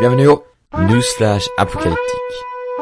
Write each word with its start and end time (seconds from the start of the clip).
Bienvenue 0.00 0.28
au 0.28 0.44
Newsflash 0.78 1.48
apocalyptique. 1.56 1.98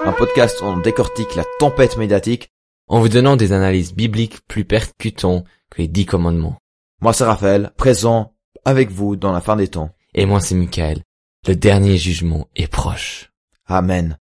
un 0.04 0.12
podcast 0.12 0.60
où 0.60 0.64
on 0.66 0.76
décortique 0.76 1.34
la 1.34 1.44
tempête 1.58 1.96
médiatique. 1.96 2.50
En 2.88 3.00
vous 3.00 3.08
donnant 3.08 3.36
des 3.36 3.52
analyses 3.52 3.94
bibliques 3.94 4.46
plus 4.46 4.66
percutantes 4.66 5.46
que 5.70 5.80
les 5.80 5.88
dix 5.88 6.04
commandements. 6.04 6.58
Moi 7.00 7.14
c'est 7.14 7.24
Raphaël, 7.24 7.72
présent 7.78 8.34
avec 8.66 8.90
vous 8.90 9.16
dans 9.16 9.32
la 9.32 9.40
fin 9.40 9.56
des 9.56 9.68
temps. 9.68 9.90
Et 10.14 10.26
moi 10.26 10.40
c'est 10.40 10.54
Michael. 10.54 11.02
Le 11.46 11.56
dernier 11.56 11.96
jugement 11.96 12.48
est 12.54 12.70
proche. 12.70 13.32
Amen. 13.66 14.18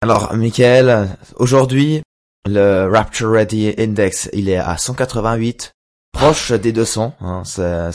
Alors, 0.00 0.34
Michael, 0.34 1.08
aujourd'hui, 1.36 2.00
le 2.46 2.86
Rapture 2.86 3.32
Ready 3.32 3.74
Index, 3.76 4.30
il 4.32 4.48
est 4.48 4.56
à 4.56 4.78
188, 4.78 5.72
proche 6.12 6.52
des 6.52 6.72
200. 6.72 7.14
Hein, 7.20 7.44
ça, 7.44 7.90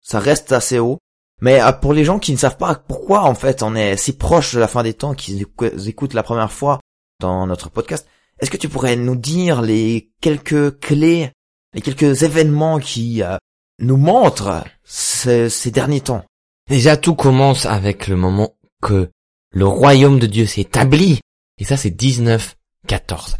ça 0.00 0.18
reste 0.18 0.52
assez 0.52 0.78
haut. 0.78 0.98
Mais 1.42 1.60
euh, 1.60 1.72
pour 1.72 1.92
les 1.92 2.04
gens 2.04 2.18
qui 2.18 2.32
ne 2.32 2.36
savent 2.38 2.56
pas 2.56 2.74
pourquoi, 2.76 3.24
en 3.24 3.34
fait, 3.34 3.62
on 3.62 3.74
est 3.74 3.96
si 3.96 4.12
proche 4.16 4.54
de 4.54 4.60
la 4.60 4.68
fin 4.68 4.82
des 4.82 4.94
temps, 4.94 5.12
qui 5.12 5.42
écou- 5.42 5.86
écoutent 5.88 6.14
la 6.14 6.22
première 6.22 6.50
fois 6.52 6.80
dans 7.20 7.46
notre 7.46 7.68
podcast, 7.68 8.06
est-ce 8.40 8.50
que 8.50 8.56
tu 8.56 8.68
pourrais 8.68 8.96
nous 8.96 9.16
dire 9.16 9.60
les 9.60 10.10
quelques 10.20 10.78
clés, 10.80 11.30
les 11.74 11.80
quelques 11.82 12.22
événements 12.22 12.78
qui 12.78 13.22
euh, 13.22 13.36
nous 13.80 13.96
montrent 13.96 14.64
ce- 14.84 15.48
ces 15.48 15.70
derniers 15.72 16.00
temps? 16.00 16.24
Déjà 16.70 16.96
tout 16.96 17.16
commence 17.16 17.66
avec 17.66 18.06
le 18.06 18.14
moment 18.16 18.54
que 18.80 19.10
le 19.52 19.66
royaume 19.66 20.18
de 20.20 20.26
Dieu 20.26 20.46
s'est 20.46 20.60
établi. 20.62 21.18
Et 21.58 21.64
ça 21.64 21.76
c'est 21.76 21.90
1914. 22.00 23.36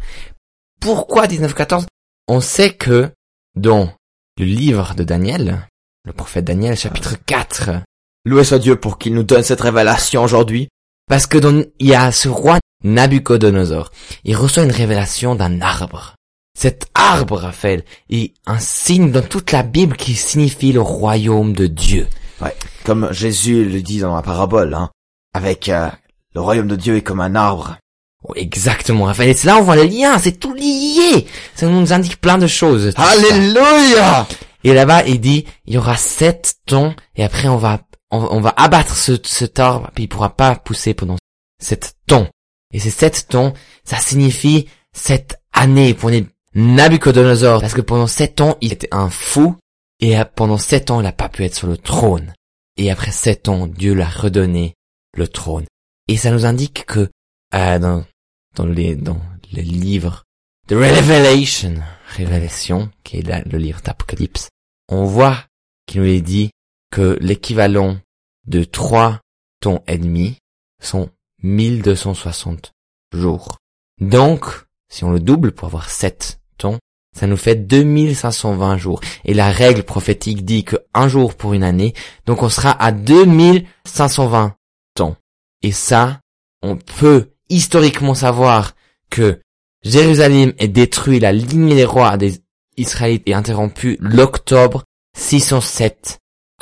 Pourquoi 0.79 1.27
1914 1.27 1.85
On 2.27 2.41
sait 2.41 2.73
que 2.75 3.09
dans 3.55 3.89
le 4.37 4.45
livre 4.45 4.93
de 4.95 5.03
Daniel, 5.03 5.67
le 6.05 6.11
prophète 6.13 6.45
Daniel 6.45 6.75
chapitre 6.77 7.15
4, 7.25 7.69
Loué 8.25 8.43
soit 8.43 8.59
Dieu 8.59 8.77
pour 8.77 8.97
qu'il 8.97 9.13
nous 9.13 9.23
donne 9.23 9.43
cette 9.43 9.61
révélation 9.61 10.23
aujourd'hui. 10.23 10.69
Parce 11.09 11.27
que 11.27 11.37
dans, 11.37 11.63
il 11.79 11.87
y 11.87 11.95
a 11.95 12.11
ce 12.11 12.29
roi 12.29 12.59
Nabucodonosor. 12.83 13.91
Il 14.23 14.35
reçoit 14.35 14.63
une 14.63 14.71
révélation 14.71 15.35
d'un 15.35 15.61
arbre. 15.61 16.15
Cet 16.57 16.87
arbre, 16.93 17.37
Raphaël, 17.37 17.83
est 18.09 18.33
un 18.45 18.59
signe 18.59 19.11
dans 19.11 19.21
toute 19.21 19.51
la 19.51 19.63
Bible 19.63 19.97
qui 19.97 20.13
signifie 20.13 20.71
le 20.71 20.81
royaume 20.81 21.53
de 21.53 21.67
Dieu. 21.67 22.07
Ouais, 22.41 22.55
comme 22.83 23.11
Jésus 23.11 23.65
le 23.65 23.81
dit 23.81 23.99
dans 23.99 24.15
la 24.15 24.21
parabole, 24.21 24.73
hein, 24.73 24.89
avec 25.33 25.69
euh, 25.69 25.89
le 26.35 26.41
royaume 26.41 26.67
de 26.67 26.75
Dieu 26.75 26.97
est 26.97 27.01
comme 27.01 27.21
un 27.21 27.35
arbre. 27.35 27.77
Oh, 28.23 28.33
exactement, 28.35 29.05
Raphaël. 29.05 29.31
Et 29.31 29.33
c'est 29.33 29.47
là 29.47 29.57
où 29.57 29.59
on 29.59 29.63
voit 29.63 29.75
le 29.75 29.83
lien, 29.83 30.17
c'est 30.19 30.39
tout 30.39 30.53
lié. 30.53 31.27
Ça 31.55 31.67
nous 31.67 31.91
indique 31.91 32.21
plein 32.21 32.37
de 32.37 32.47
choses. 32.47 32.91
ça. 32.91 33.01
Alléluia 33.01 34.27
Et 34.63 34.73
là-bas, 34.73 35.03
il 35.05 35.19
dit, 35.19 35.45
il 35.65 35.73
y 35.73 35.77
aura 35.77 35.97
sept 35.97 36.55
tons, 36.65 36.95
et 37.15 37.23
après 37.23 37.47
on 37.47 37.57
va, 37.57 37.79
on, 38.13 38.37
on 38.37 38.41
va 38.41 38.53
abattre 38.55 38.95
ce, 38.95 39.17
cet 39.23 39.59
arbre, 39.59 39.91
puis 39.95 40.05
il 40.05 40.07
pourra 40.07 40.35
pas 40.35 40.55
pousser 40.55 40.93
pendant 40.93 41.17
sept 41.61 41.95
tons. 42.07 42.29
Et 42.73 42.79
ces 42.79 42.89
sept 42.89 43.27
tons, 43.29 43.53
ça 43.83 43.97
signifie 43.97 44.67
cette 44.95 45.39
année 45.51 45.93
pour 45.93 46.09
Nabucodonosor, 46.55 47.61
parce 47.61 47.73
que 47.73 47.81
pendant 47.81 48.07
sept 48.07 48.41
ans, 48.41 48.57
il 48.61 48.71
était 48.73 48.87
un 48.91 49.09
fou, 49.09 49.55
et 49.99 50.15
pendant 50.35 50.57
sept 50.57 50.91
ans, 50.91 50.99
il 50.99 51.03
n'a 51.03 51.11
pas 51.11 51.29
pu 51.29 51.43
être 51.43 51.55
sur 51.55 51.67
le 51.67 51.77
trône. 51.77 52.33
Et 52.77 52.91
après 52.91 53.11
sept 53.11 53.49
ans, 53.49 53.67
Dieu 53.67 53.93
lui 53.93 54.01
a 54.01 54.09
redonné 54.09 54.73
le 55.15 55.27
trône. 55.27 55.65
Et 56.07 56.17
ça 56.17 56.31
nous 56.31 56.45
indique 56.45 56.85
que, 56.85 57.09
euh, 57.53 57.79
dans, 57.79 58.03
dans 58.55 58.65
les, 58.65 58.95
dans 58.95 59.21
les 59.51 59.61
livres 59.61 60.23
de 60.67 60.75
Revelation, 60.75 61.75
Révélation, 62.15 62.89
qui 63.03 63.17
est 63.17 63.21
la- 63.27 63.41
le 63.41 63.57
livre 63.57 63.81
d'Apocalypse, 63.81 64.49
on 64.89 65.05
voit 65.05 65.43
qu'il 65.87 66.01
nous 66.01 66.07
est 66.07 66.21
dit 66.21 66.49
que 66.93 67.17
l'équivalent 67.21 67.97
de 68.45 68.63
trois 68.63 69.21
tons 69.61 69.81
et 69.87 69.97
demi 69.97 70.37
sont 70.79 71.09
1260 71.41 72.71
jours. 73.11 73.57
Donc, 73.99 74.45
si 74.89 75.03
on 75.03 75.09
le 75.09 75.19
double 75.19 75.53
pour 75.53 75.69
avoir 75.69 75.89
7 75.89 76.39
tons, 76.59 76.77
ça 77.17 77.25
nous 77.25 77.35
fait 77.35 77.55
2520 77.55 78.77
jours. 78.77 79.01
Et 79.25 79.33
la 79.33 79.49
règle 79.49 79.81
prophétique 79.81 80.45
dit 80.45 80.63
que 80.65 80.75
un 80.93 81.07
jour 81.07 81.33
pour 81.33 81.55
une 81.55 81.63
année, 81.63 81.95
donc 82.27 82.43
on 82.43 82.49
sera 82.49 82.71
à 82.71 82.91
2520 82.91 84.53
tons. 84.93 85.15
Et 85.63 85.71
ça, 85.71 86.19
on 86.61 86.75
peut 86.75 87.31
historiquement 87.49 88.13
savoir 88.13 88.75
que 89.09 89.41
Jérusalem 89.81 90.53
est 90.59 90.67
détruit, 90.67 91.19
la 91.19 91.31
ligne 91.31 91.73
des 91.73 91.85
rois 91.85 92.17
des 92.17 92.43
Israélites 92.77 93.27
est 93.27 93.33
interrompue 93.33 93.97
l'octobre 93.99 94.83
607 95.17 96.19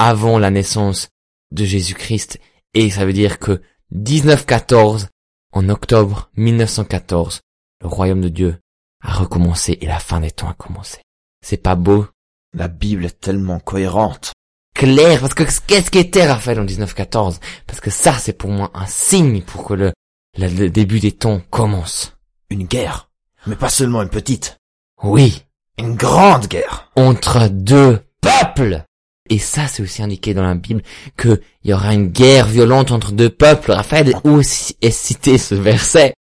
avant 0.10 0.40
la 0.40 0.50
naissance 0.52 1.10
de 1.52 1.64
Jésus-Christ. 1.66 2.40
Et 2.74 2.90
ça 2.90 3.06
veut 3.06 3.14
dire 3.14 3.40
que 3.40 3.62
1914, 3.92 5.08
en 5.54 5.70
octobre 5.70 6.30
1914, 6.38 7.42
le 7.82 7.88
royaume 7.88 8.22
de 8.22 8.30
Dieu 8.30 8.58
a 9.04 9.14
recommencé 9.14 9.78
et 9.82 9.86
la 9.88 10.00
fin 10.00 10.20
des 10.20 10.32
temps 10.32 10.50
a 10.50 10.54
commencé. 10.54 11.00
C'est 11.44 11.58
pas 11.62 11.76
beau? 11.76 12.08
La 12.54 12.68
Bible 12.68 13.06
est 13.06 13.20
tellement 13.20 13.60
cohérente. 13.60 14.34
Clair, 14.76 15.20
parce 15.20 15.34
que 15.34 15.44
qu'est-ce 15.68 15.92
qu'était 15.92 16.28
Raphaël 16.30 16.60
en 16.60 16.64
1914 16.64 17.40
Parce 17.68 17.80
que 17.82 17.90
ça, 17.90 18.14
c'est 18.18 18.34
pour 18.34 18.50
moi 18.52 18.72
un 18.74 18.86
signe 18.86 19.42
pour 19.42 19.66
que 19.66 19.74
le, 19.74 19.92
le, 20.38 20.48
le 20.48 20.70
début 20.70 21.00
des 21.00 21.12
temps 21.12 21.42
commence. 21.50 22.14
Une 22.50 22.66
guerre. 22.66 23.10
Mais 23.48 23.56
pas 23.56 23.70
seulement 23.70 24.02
une 24.02 24.10
petite. 24.10 24.58
Oui, 25.04 25.44
Une 25.78 25.96
grande 25.96 26.48
guerre. 26.48 26.90
entre 26.96 27.48
deux 27.50 28.02
peuples. 28.22 28.84
Et 29.32 29.40
ça, 29.40 29.66
c'est 29.70 29.82
aussi 29.82 30.04
indiqué 30.04 30.34
dans 30.34 30.44
la 30.44 30.56
Bible 30.56 30.84
qu'il 31.18 31.40
y 31.64 31.72
aura 31.72 31.94
une 31.94 32.10
guerre 32.10 32.48
violente 32.48 32.92
entre 32.92 33.14
deux 33.14 33.30
peuples. 33.30 33.72
Raphaël, 33.72 34.14
où 34.26 34.42
est 34.42 34.92
cité 34.92 35.38
ce 35.38 35.56
verset 35.56 36.14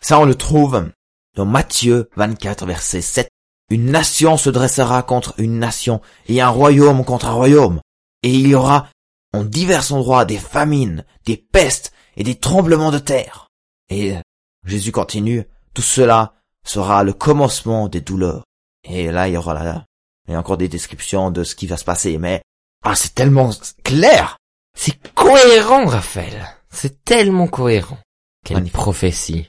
Ça, 0.00 0.18
on 0.18 0.24
le 0.24 0.34
trouve 0.34 0.90
dans 1.36 1.44
Matthieu 1.44 2.08
24, 2.16 2.64
verset 2.64 3.02
7. 3.02 3.28
Une 3.68 3.90
nation 3.90 4.38
se 4.38 4.48
dressera 4.48 5.02
contre 5.02 5.34
une 5.36 5.58
nation 5.58 6.00
et 6.28 6.40
un 6.40 6.48
royaume 6.48 7.04
contre 7.04 7.26
un 7.26 7.32
royaume. 7.32 7.82
Et 8.22 8.32
il 8.32 8.48
y 8.48 8.54
aura 8.54 8.88
en 9.34 9.44
divers 9.44 9.92
endroits 9.92 10.24
des 10.24 10.38
famines, 10.38 11.04
des 11.26 11.36
pestes 11.36 11.92
et 12.16 12.24
des 12.24 12.36
tremblements 12.36 12.90
de 12.90 12.98
terre. 12.98 13.48
Et 13.90 14.16
euh, 14.16 14.20
Jésus 14.64 14.92
continue, 14.92 15.44
tout 15.74 15.82
cela 15.82 16.32
sera 16.66 17.04
le 17.04 17.12
commencement 17.12 17.88
des 17.88 18.00
douleurs. 18.00 18.44
Et 18.82 19.10
là, 19.10 19.28
il 19.28 19.34
y 19.34 19.36
aura 19.36 19.52
là, 19.52 19.84
il 20.28 20.32
y 20.32 20.34
a 20.34 20.38
encore 20.38 20.56
des 20.56 20.68
descriptions 20.68 21.30
de 21.30 21.44
ce 21.44 21.54
qui 21.54 21.66
va 21.66 21.76
se 21.76 21.84
passer, 21.84 22.18
mais 22.18 22.42
ah, 22.84 22.94
c'est 22.94 23.14
tellement 23.14 23.50
clair. 23.84 24.36
C'est 24.76 24.96
cohérent, 25.14 25.86
Raphaël. 25.86 26.46
C'est 26.70 27.04
tellement 27.04 27.46
cohérent. 27.48 27.98
Quelle 28.44 28.58
Magnifique. 28.58 28.74
prophétie. 28.74 29.48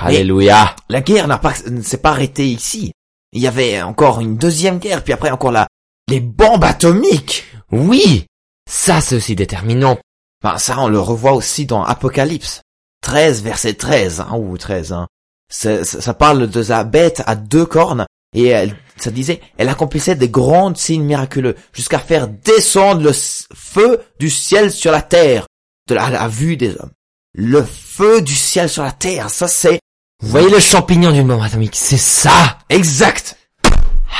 Alléluia. 0.00 0.74
La 0.88 1.00
guerre 1.00 1.28
n'a 1.28 1.38
pas, 1.38 1.54
ne 1.70 1.82
s'est 1.82 1.98
pas 1.98 2.10
arrêtée 2.10 2.48
ici. 2.48 2.92
Il 3.32 3.40
y 3.40 3.46
avait 3.46 3.80
encore 3.82 4.20
une 4.20 4.36
deuxième 4.36 4.78
guerre, 4.78 5.02
puis 5.04 5.12
après 5.12 5.30
encore 5.30 5.52
la, 5.52 5.68
les 6.08 6.20
bombes 6.20 6.64
atomiques. 6.64 7.44
Oui, 7.70 8.26
ça 8.70 9.00
c'est 9.00 9.16
aussi 9.16 9.34
déterminant. 9.36 9.98
Enfin, 10.42 10.58
ça, 10.58 10.78
on 10.80 10.88
le 10.88 10.98
revoit 11.00 11.32
aussi 11.32 11.64
dans 11.66 11.82
Apocalypse. 11.84 12.60
13, 13.02 13.42
verset 13.42 13.74
13, 13.74 14.20
hein, 14.20 14.36
ou 14.36 14.56
13, 14.58 14.92
hein. 14.92 15.06
Ça, 15.50 15.84
ça- 15.84 16.00
ça 16.00 16.14
parle 16.14 16.48
de 16.48 16.60
la 16.68 16.84
bête 16.84 17.22
à 17.26 17.34
deux 17.36 17.66
cornes, 17.66 18.06
et 18.34 18.46
elle, 18.48 18.76
ça 18.96 19.10
disait, 19.10 19.40
elle 19.56 19.68
accomplissait 19.68 20.16
des 20.16 20.28
grands 20.28 20.74
signes 20.74 21.04
miraculeux, 21.04 21.56
jusqu'à 21.72 21.98
faire 21.98 22.28
descendre 22.28 23.02
le 23.02 23.12
feu 23.12 24.02
du 24.18 24.28
ciel 24.30 24.70
sur 24.72 24.92
la 24.92 25.02
terre, 25.02 25.46
de 25.88 25.94
la, 25.94 26.04
à 26.04 26.10
la 26.10 26.28
vue 26.28 26.56
des 26.56 26.70
hommes. 26.70 26.90
Le 27.32 27.62
feu 27.64 28.22
du 28.22 28.34
ciel 28.34 28.68
sur 28.68 28.82
la 28.82 28.92
terre, 28.92 29.30
ça 29.30 29.48
c'est 29.48 29.80
Vous 30.22 30.28
voyez 30.28 30.50
le 30.50 30.60
champignon 30.60 31.10
d'une 31.12 31.26
bombe 31.26 31.42
atomique, 31.42 31.76
c'est 31.76 31.96
ça. 31.96 32.58
exact. 32.68 33.36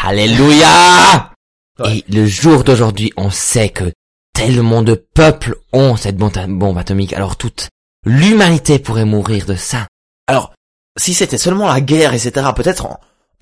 Alléluia. 0.03 1.33
Ouais. 1.79 1.99
Et 1.99 2.05
le 2.13 2.27
jour 2.27 2.63
d'aujourd'hui, 2.65 3.13
on 3.17 3.31
sait 3.31 3.69
que 3.71 3.93
tellement 4.35 4.83
de 4.83 4.95
peuples 4.95 5.57
ont 5.73 5.97
cette 5.97 6.17
bombe 6.17 6.79
atomique, 6.79 7.13
alors 7.13 7.37
toute 7.37 7.69
l'humanité 8.05 8.79
pourrait 8.79 9.05
mourir 9.05 9.47
de 9.47 9.55
ça. 9.55 9.87
Alors, 10.27 10.53
si 10.99 11.15
c'était 11.15 11.39
seulement 11.39 11.67
la 11.67 11.81
guerre, 11.81 12.15
etc., 12.15 12.49
peut-être 12.55 12.87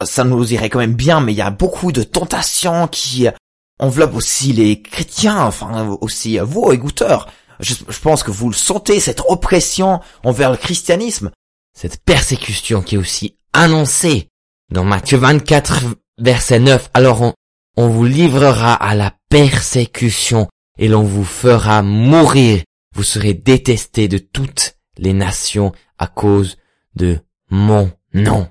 ça 0.04 0.24
nous 0.24 0.52
irait 0.52 0.70
quand 0.70 0.78
même 0.78 0.94
bien, 0.94 1.20
mais 1.20 1.32
il 1.32 1.36
y 1.36 1.42
a 1.42 1.50
beaucoup 1.50 1.92
de 1.92 2.02
tentations 2.02 2.88
qui 2.88 3.26
euh, 3.28 3.32
enveloppent 3.78 4.16
aussi 4.16 4.52
les 4.52 4.80
chrétiens, 4.80 5.44
enfin 5.44 5.96
aussi 6.00 6.38
euh, 6.38 6.44
vous, 6.44 6.72
écouteurs. 6.72 7.28
Je, 7.60 7.74
je 7.88 7.98
pense 8.00 8.22
que 8.22 8.30
vous 8.30 8.48
le 8.48 8.54
sentez, 8.54 9.00
cette 9.00 9.22
oppression 9.28 10.00
envers 10.24 10.50
le 10.50 10.56
christianisme. 10.56 11.30
Cette 11.76 12.02
persécution 12.02 12.82
qui 12.82 12.96
est 12.96 12.98
aussi 12.98 13.36
annoncée 13.52 14.28
dans 14.70 14.84
Matthieu 14.84 15.18
24, 15.18 15.84
verset 16.18 16.58
9. 16.58 16.90
Alors 16.94 17.22
on, 17.22 17.34
on 17.76 17.88
vous 17.88 18.04
livrera 18.04 18.74
à 18.74 18.94
la 18.94 19.14
persécution 19.28 20.48
et 20.78 20.88
l'on 20.88 21.02
vous 21.02 21.24
fera 21.24 21.82
mourir. 21.82 22.62
Vous 22.94 23.02
serez 23.02 23.34
détestés 23.34 24.08
de 24.08 24.18
toutes 24.18 24.76
les 24.98 25.12
nations 25.12 25.72
à 25.98 26.06
cause 26.06 26.58
de 26.94 27.18
mon 27.50 27.90
nom. 28.12 28.48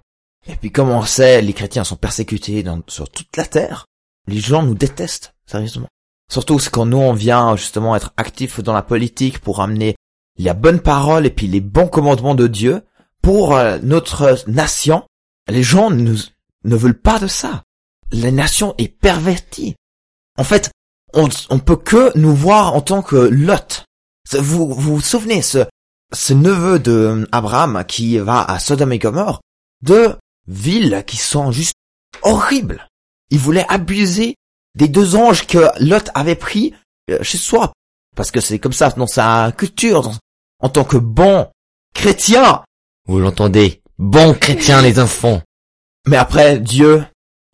Et 0.48 0.56
puis 0.56 0.72
comme 0.72 0.90
on 0.90 1.04
sait, 1.04 1.42
les 1.42 1.54
chrétiens 1.54 1.84
sont 1.84 1.96
persécutés 1.96 2.64
dans- 2.64 2.82
sur 2.88 3.10
toute 3.10 3.36
la 3.38 3.46
terre. 3.46 3.86
Les 4.28 4.40
gens 4.40 4.64
nous 4.64 4.76
détestent, 4.76 5.34
sérieusement. 5.46 5.88
Surtout 6.32 6.60
quand 6.72 6.86
nous 6.86 6.98
on 6.98 7.14
vient 7.14 7.56
justement 7.56 7.96
être 7.96 8.14
actifs 8.18 8.60
dans 8.62 8.74
la 8.74 8.82
politique 8.82 9.40
pour 9.40 9.62
amener 9.62 9.96
il 10.38 10.46
y 10.46 10.50
a 10.50 10.54
bonne 10.54 10.80
parole 10.80 11.26
et 11.26 11.30
puis 11.30 11.48
les 11.48 11.62
bons 11.62 11.88
commandements 11.88 12.36
de 12.36 12.48
Dieu 12.48 12.84
pour 13.22 13.56
euh, 13.56 13.78
notre 13.84 14.38
nation, 14.48 15.04
les 15.50 15.62
gens 15.64 15.92
ne, 15.92 16.16
veulent 16.64 17.00
pas 17.00 17.20
de 17.20 17.28
ça. 17.28 17.64
La 18.12 18.32
nation 18.32 18.74
est 18.78 18.88
pervertie. 18.88 19.76
En 20.38 20.44
fait, 20.44 20.72
on, 21.14 21.28
on 21.50 21.60
peut 21.60 21.76
que 21.76 22.18
nous 22.18 22.34
voir 22.34 22.74
en 22.76 22.82
tant 22.82 23.02
que 23.02 23.16
Lot. 23.16 23.84
Vous 24.32 24.68
vous, 24.74 24.74
vous 24.74 25.02
souvenez, 25.02 25.42
ce, 25.42 25.66
ce 26.14 26.34
neveu 26.34 26.80
de 26.80 27.28
Abraham 27.32 27.84
qui 27.88 28.18
va 28.18 28.42
à 28.42 28.60
Sodome 28.60 28.94
et 28.94 29.00
Gomorre, 29.00 29.42
de 29.84 30.16
villes 30.48 31.04
qui 31.06 31.18
sont 31.18 31.52
juste 31.52 31.76
horribles. 32.22 32.88
Il 33.30 33.40
voulait 33.40 33.66
abuser 33.70 34.36
des 34.76 34.88
deux 34.88 35.16
anges 35.16 35.48
que 35.48 35.70
Lot 35.80 36.10
avait 36.14 36.36
pris 36.36 36.74
euh, 37.10 37.22
chez 37.24 37.38
soi. 37.38 37.74
Parce 38.16 38.32
que 38.32 38.42
c'est 38.42 38.60
comme 38.60 38.74
ça 38.74 38.90
dans 38.90 39.08
sa 39.08 39.54
culture, 39.58 40.12
en 40.60 40.70
tant 40.70 40.84
que 40.84 40.98
bon 40.98 41.50
chrétien. 41.94 42.64
Vous 43.08 43.20
l'entendez? 43.20 43.82
Bon 43.98 44.34
chrétien, 44.34 44.82
les 44.82 45.00
enfants. 45.00 45.42
Mais 46.08 46.18
après, 46.18 46.60
Dieu 46.60 47.06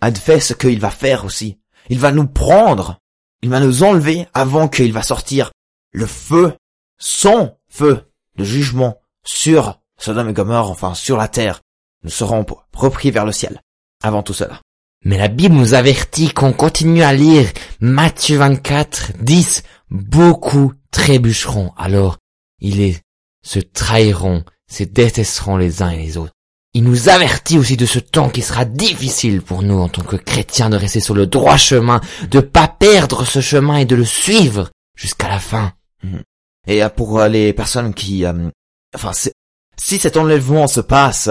a 0.02 0.12
fait 0.12 0.40
ce 0.40 0.54
qu'il 0.54 0.80
va 0.80 0.90
faire 0.90 1.26
aussi. 1.26 1.60
Il 1.90 2.00
va 2.00 2.12
nous 2.12 2.28
prendre, 2.28 2.98
il 3.42 3.50
va 3.50 3.60
nous 3.60 3.84
enlever 3.84 4.28
avant 4.34 4.68
qu'il 4.68 4.94
va 4.94 5.04
sortir 5.04 5.52
le 5.92 6.06
feu, 6.06 6.56
son 6.98 7.56
feu 7.70 8.10
de 8.36 8.44
jugement 8.44 9.00
sur 9.24 9.80
Sodome 10.00 10.30
et 10.30 10.34
Gomorre, 10.34 10.72
enfin 10.72 10.94
sur 10.94 11.18
la 11.18 11.28
terre. 11.28 11.62
Nous 12.04 12.10
serons 12.10 12.46
repris 12.74 13.12
vers 13.12 13.26
le 13.26 13.32
ciel 13.32 13.62
avant 14.04 14.24
tout 14.24 14.34
cela. 14.34 14.62
Mais 15.06 15.18
la 15.18 15.28
Bible 15.28 15.56
nous 15.56 15.74
avertit 15.74 16.30
qu'on 16.30 16.54
continue 16.54 17.04
à 17.04 17.14
lire 17.14 17.48
Matthieu 17.80 18.38
24, 18.38 19.14
10, 19.22 19.64
beaucoup 19.90 20.74
trébucheront. 20.92 21.72
Alors, 21.78 22.18
ils 22.60 22.96
se 23.44 23.60
trahiront, 23.60 24.44
se 24.70 24.84
détesteront 24.84 25.58
les 25.58 25.82
uns 25.82 25.92
et 25.92 25.98
les 25.98 26.18
autres. 26.18 26.34
Il 26.74 26.84
nous 26.84 27.10
avertit 27.10 27.58
aussi 27.58 27.78
de 27.78 27.86
ce 27.86 28.00
temps 28.00 28.30
qui 28.30 28.42
sera 28.42 28.66
difficile 28.66 29.42
pour 29.42 29.64
nous 29.64 29.80
en 29.80 29.90
tant 29.90 30.04
que 30.04 30.16
chrétiens 30.16 30.70
de 30.70 30.78
rester 30.78 31.00
sur 31.00 31.16
le 31.16 31.26
droit 31.26 31.58
chemin, 31.58 32.02
de 32.30 32.40
pas 32.40 32.68
perdre 32.68 33.26
ce 33.26 33.42
chemin 33.42 33.78
et 33.78 33.86
de 33.86 33.96
le 33.96 34.06
suivre 34.06 34.70
jusqu'à 34.96 35.30
la 35.30 35.40
fin. 35.40 35.74
Mhm. 36.04 36.22
Et 36.68 36.84
euh, 36.84 36.90
pour 36.90 37.20
euh, 37.20 37.30
les 37.30 37.54
personnes 37.54 37.94
qui, 37.94 38.26
euh, 38.26 38.50
enfin, 38.94 39.12
si 39.14 39.98
cet 39.98 40.18
enlèvement 40.18 40.68
se 40.68 40.82
passe 40.82 41.30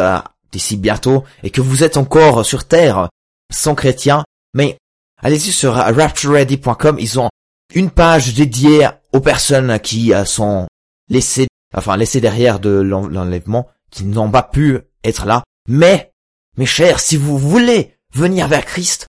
d'ici 0.53 0.77
bientôt 0.77 1.25
et 1.43 1.51
que 1.51 1.61
vous 1.61 1.85
êtes 1.85 1.97
encore 1.97 2.45
sur 2.45 2.65
terre 2.65 3.09
sans 3.53 3.75
chrétiens, 3.75 4.25
mais 4.55 4.79
allez-y 5.23 5.53
sur 5.53 5.75
raptureready.com, 5.75 6.97
ils 6.99 7.21
ont 7.21 7.29
une 7.75 7.91
page 7.91 8.35
dédiée 8.35 8.89
aux 9.13 9.21
personnes 9.21 9.79
qui 9.81 10.13
sont 10.25 10.67
laissées, 11.09 11.49
enfin 11.75 11.97
laissées 11.97 12.21
derrière 12.21 12.61
de 12.61 12.71
l'enlèvement, 12.71 13.69
qui 13.91 14.05
n'ont 14.05 14.31
pas 14.31 14.43
pu 14.43 14.81
être 15.05 15.27
là. 15.27 15.43
Mais, 15.69 16.13
mes 16.57 16.67
chers, 16.67 17.01
si 17.01 17.17
vous 17.17 17.39
voulez 17.39 17.95
venir 18.15 18.49
vers 18.49 18.65
Christ, 18.65 19.07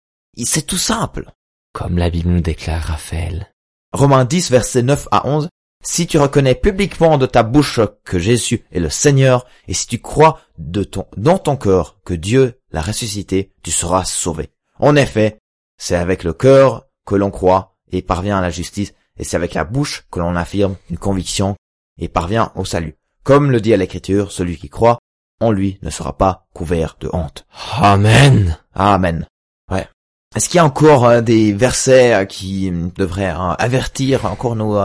c'est 0.43 0.65
tout 0.65 0.77
simple. 0.77 1.31
Comme 1.73 1.97
la 1.97 2.09
Bible 2.09 2.29
nous 2.29 2.41
déclare, 2.41 2.83
Raphaël. 2.83 3.51
Romains 3.91 4.25
10, 4.25 4.51
versets 4.51 4.83
9 4.83 5.07
à 5.11 5.27
11. 5.27 5.49
Si 5.85 6.07
tu 6.07 6.17
reconnais 6.17 6.55
publiquement 6.55 7.17
de 7.17 7.25
ta 7.25 7.43
bouche 7.43 7.81
que 8.05 8.17
Jésus 8.17 8.65
est 8.71 8.79
le 8.79 8.89
Seigneur, 8.89 9.45
et 9.67 9.73
si 9.73 9.85
tu 9.85 9.99
crois 9.99 10.39
de 10.57 10.83
ton, 10.83 11.05
dans 11.17 11.37
ton 11.37 11.57
cœur 11.57 11.97
que 12.05 12.13
Dieu 12.13 12.59
l'a 12.71 12.81
ressuscité, 12.81 13.51
tu 13.63 13.71
seras 13.71 14.05
sauvé. 14.05 14.49
En 14.79 14.95
effet, 14.95 15.39
c'est 15.77 15.95
avec 15.95 16.23
le 16.23 16.31
cœur 16.31 16.87
que 17.05 17.15
l'on 17.15 17.31
croit 17.31 17.75
et 17.91 18.01
parvient 18.01 18.37
à 18.37 18.41
la 18.41 18.49
justice, 18.49 18.93
et 19.17 19.25
c'est 19.25 19.35
avec 19.35 19.53
la 19.53 19.65
bouche 19.65 20.05
que 20.09 20.19
l'on 20.19 20.37
affirme 20.37 20.77
une 20.89 20.97
conviction 20.97 21.55
et 21.99 22.07
parvient 22.07 22.53
au 22.55 22.63
salut. 22.63 22.95
Comme 23.23 23.51
le 23.51 23.59
dit 23.59 23.73
à 23.73 23.77
l'écriture, 23.77 24.31
celui 24.31 24.57
qui 24.57 24.69
croit 24.69 24.99
en 25.41 25.51
lui 25.51 25.79
ne 25.81 25.89
sera 25.89 26.17
pas 26.17 26.47
couvert 26.53 26.95
de 27.01 27.09
honte. 27.11 27.45
Amen. 27.77 28.57
Amen. 28.73 29.27
Ouais. 29.69 29.87
Est-ce 30.35 30.47
qu'il 30.47 30.57
y 30.57 30.61
a 30.61 30.65
encore 30.65 31.05
euh, 31.05 31.21
des 31.21 31.53
versets 31.53 32.13
euh, 32.13 32.25
qui 32.25 32.71
devraient 32.95 33.33
euh, 33.33 33.53
avertir 33.59 34.25
encore 34.25 34.55
nos 34.55 34.77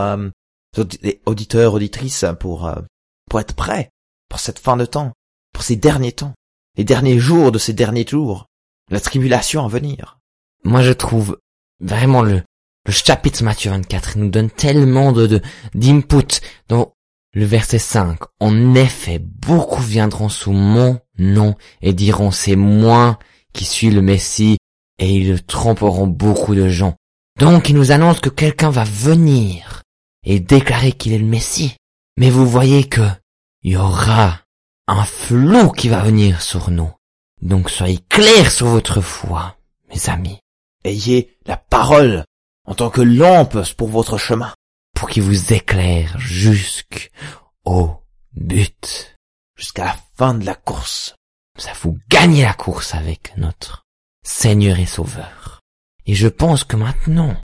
auditeurs, 1.25 1.73
auditrices 1.73 2.25
pour 2.39 2.71
pour 3.29 3.39
être 3.39 3.55
prêts 3.55 3.89
pour 4.29 4.39
cette 4.39 4.59
fin 4.59 4.77
de 4.77 4.85
temps, 4.85 5.11
pour 5.53 5.63
ces 5.63 5.75
derniers 5.75 6.11
temps, 6.11 6.33
les 6.77 6.83
derniers 6.83 7.19
jours 7.19 7.51
de 7.51 7.57
ces 7.57 7.73
derniers 7.73 8.05
jours, 8.07 8.45
la 8.89 8.99
tribulation 8.99 9.65
à 9.65 9.67
venir. 9.67 10.19
Moi, 10.63 10.81
je 10.81 10.93
trouve 10.93 11.39
vraiment 11.79 12.21
le 12.21 12.43
le 12.85 12.93
chapitre 12.93 13.43
Matthieu 13.43 13.71
24 13.71 14.17
nous 14.17 14.29
donne 14.29 14.49
tellement 14.49 15.11
de 15.11 15.41
d'input 15.75 16.41
dans 16.69 16.93
le 17.33 17.45
verset 17.45 17.77
5. 17.77 18.17
En 18.39 18.73
effet, 18.73 19.19
beaucoup 19.19 19.81
viendront 19.81 20.29
sous 20.29 20.53
mon 20.53 20.99
nom 21.17 21.55
et 21.81 21.93
diront 21.93 22.31
c'est 22.31 22.55
moi 22.55 23.19
qui 23.53 23.65
suis 23.65 23.91
le 23.91 24.01
Messie 24.01 24.57
et 24.97 25.13
ils 25.13 25.43
tromperont 25.43 26.07
beaucoup 26.07 26.55
de 26.55 26.69
gens. 26.69 26.95
Donc 27.37 27.69
il 27.69 27.75
nous 27.75 27.91
annonce 27.91 28.21
que 28.21 28.29
quelqu'un 28.29 28.71
va 28.71 28.85
venir 28.85 29.78
et 30.29 30.39
déclarer 30.39 30.91
qu'il 30.91 31.13
est 31.13 31.17
le 31.17 31.25
Messie. 31.25 31.75
Mais 32.15 32.29
vous 32.29 32.47
voyez 32.47 32.87
que 32.87 33.01
il 33.63 33.71
y 33.71 33.77
aura 33.77 34.39
un 34.87 35.03
flou 35.03 35.71
qui 35.71 35.89
va 35.89 36.03
venir 36.03 36.43
sur 36.43 36.69
nous. 36.69 36.91
Donc 37.41 37.71
soyez 37.71 37.97
clairs 38.09 38.51
sur 38.51 38.67
votre 38.67 39.01
foi, 39.01 39.57
mes 39.89 40.07
amis. 40.07 40.39
Ayez 40.83 41.35
la 41.47 41.57
parole 41.57 42.25
en 42.67 42.75
tant 42.75 42.91
que 42.91 43.01
lampe 43.01 43.59
pour 43.75 43.87
votre 43.89 44.19
chemin 44.19 44.53
pour 44.93 45.09
qu'il 45.09 45.23
vous 45.23 45.51
éclaire 45.51 46.19
jusqu'au 46.19 48.03
but, 48.33 49.17
jusqu'à 49.55 49.85
la 49.85 49.97
fin 50.15 50.35
de 50.35 50.45
la 50.45 50.55
course. 50.55 51.15
Ça 51.57 51.71
vous 51.81 51.97
gagnez 52.07 52.43
la 52.43 52.53
course 52.53 52.93
avec 52.93 53.35
notre 53.35 53.83
Seigneur 54.23 54.77
et 54.77 54.85
Sauveur. 54.85 55.59
Et 56.05 56.13
je 56.13 56.27
pense 56.27 56.63
que 56.63 56.75
maintenant, 56.75 57.35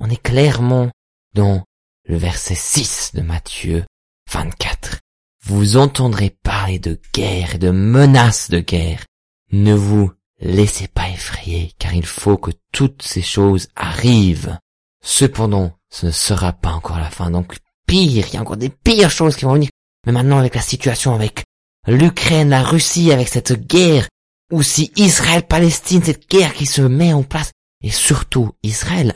on 0.00 0.10
est 0.10 0.20
clairement 0.20 0.90
dans 1.34 1.62
le 2.04 2.16
verset 2.16 2.54
6 2.54 3.12
de 3.14 3.22
Matthieu 3.22 3.84
24. 4.30 4.98
Vous 5.44 5.76
entendrez 5.76 6.30
parler 6.42 6.78
de 6.78 7.00
guerre 7.12 7.56
et 7.56 7.58
de 7.58 7.70
menaces 7.70 8.50
de 8.50 8.60
guerre. 8.60 9.04
Ne 9.50 9.74
vous 9.74 10.10
laissez 10.40 10.88
pas 10.88 11.08
effrayer, 11.08 11.72
car 11.78 11.94
il 11.94 12.06
faut 12.06 12.36
que 12.36 12.50
toutes 12.72 13.02
ces 13.02 13.22
choses 13.22 13.68
arrivent. 13.76 14.58
Cependant, 15.04 15.72
ce 15.90 16.06
ne 16.06 16.10
sera 16.10 16.52
pas 16.52 16.72
encore 16.72 16.98
la 16.98 17.10
fin. 17.10 17.30
Donc 17.30 17.56
pire, 17.86 18.26
il 18.28 18.34
y 18.34 18.36
a 18.36 18.40
encore 18.40 18.56
des 18.56 18.70
pires 18.70 19.10
choses 19.10 19.36
qui 19.36 19.44
vont 19.44 19.54
venir. 19.54 19.70
Mais 20.06 20.12
maintenant 20.12 20.38
avec 20.38 20.54
la 20.54 20.62
situation 20.62 21.14
avec 21.14 21.44
l'Ukraine, 21.86 22.50
la 22.50 22.62
Russie, 22.62 23.12
avec 23.12 23.28
cette 23.28 23.66
guerre, 23.66 24.08
ou 24.50 24.62
si 24.62 24.92
Israël-Palestine, 24.96 26.02
cette 26.02 26.28
guerre 26.28 26.52
qui 26.52 26.66
se 26.66 26.82
met 26.82 27.12
en 27.12 27.22
place, 27.22 27.52
et 27.82 27.90
surtout 27.90 28.52
Israël 28.62 29.14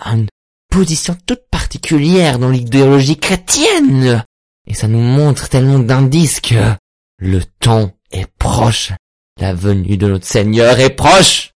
position 0.76 1.16
toute 1.24 1.48
particulière 1.50 2.38
dans 2.38 2.50
l'idéologie 2.50 3.16
chrétienne. 3.16 4.22
Et 4.66 4.74
ça 4.74 4.88
nous 4.88 5.00
montre 5.00 5.48
tellement 5.48 5.78
d'indices 5.78 6.42
que 6.42 6.74
le 7.18 7.42
temps 7.60 7.92
est 8.10 8.26
proche. 8.38 8.92
La 9.40 9.54
venue 9.54 9.96
de 9.96 10.06
notre 10.06 10.26
Seigneur 10.26 10.78
est 10.78 10.90
proche. 10.90 11.52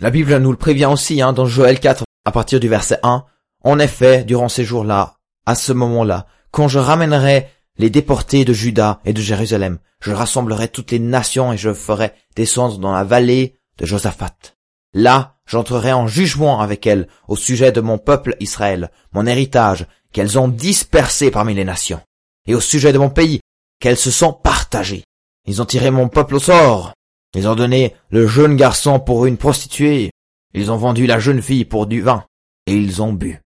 La 0.00 0.10
Bible 0.10 0.36
nous 0.38 0.52
le 0.52 0.56
prévient 0.56 0.84
aussi, 0.84 1.20
hein, 1.20 1.32
dans 1.32 1.46
Joël 1.46 1.80
4, 1.80 2.04
à 2.24 2.30
partir 2.30 2.60
du 2.60 2.68
verset 2.68 3.00
1. 3.02 3.24
En 3.64 3.78
effet, 3.80 4.22
durant 4.22 4.48
ces 4.48 4.64
jours-là, 4.64 5.16
à 5.44 5.56
ce 5.56 5.72
moment-là, 5.72 6.28
quand 6.52 6.68
je 6.68 6.78
ramènerai 6.78 7.48
les 7.78 7.90
déportés 7.90 8.44
de 8.44 8.52
Juda 8.52 9.00
et 9.04 9.12
de 9.12 9.20
Jérusalem, 9.20 9.80
je 10.00 10.12
rassemblerai 10.12 10.68
toutes 10.68 10.92
les 10.92 11.00
nations 11.00 11.52
et 11.52 11.58
je 11.58 11.74
ferai 11.74 12.12
descendre 12.36 12.78
dans 12.78 12.92
la 12.92 13.02
vallée 13.02 13.56
de 13.78 13.86
Josaphat. 13.86 14.54
Là, 14.94 15.38
j'entrerai 15.46 15.92
en 15.92 16.06
jugement 16.06 16.60
avec 16.60 16.86
elles 16.86 17.08
au 17.28 17.36
sujet 17.36 17.72
de 17.72 17.80
mon 17.80 17.98
peuple 17.98 18.36
Israël, 18.40 18.90
mon 19.12 19.26
héritage, 19.26 19.86
qu'elles 20.12 20.38
ont 20.38 20.48
dispersé 20.48 21.30
parmi 21.30 21.54
les 21.54 21.64
nations, 21.64 22.00
et 22.46 22.54
au 22.54 22.60
sujet 22.60 22.92
de 22.92 22.98
mon 22.98 23.10
pays, 23.10 23.40
qu'elles 23.80 23.96
se 23.96 24.10
sont 24.10 24.32
partagées. 24.32 25.04
Ils 25.46 25.60
ont 25.60 25.66
tiré 25.66 25.90
mon 25.90 26.08
peuple 26.08 26.36
au 26.36 26.40
sort. 26.40 26.92
Ils 27.34 27.48
ont 27.48 27.54
donné 27.54 27.94
le 28.10 28.26
jeune 28.26 28.56
garçon 28.56 29.00
pour 29.00 29.26
une 29.26 29.38
prostituée. 29.38 30.10
Ils 30.54 30.70
ont 30.70 30.76
vendu 30.76 31.06
la 31.06 31.18
jeune 31.18 31.42
fille 31.42 31.64
pour 31.64 31.86
du 31.86 32.00
vin. 32.00 32.24
Et 32.66 32.74
ils 32.74 33.02
ont 33.02 33.12
bu. 33.12 33.40